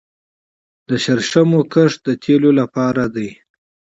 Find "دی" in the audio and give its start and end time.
3.15-3.29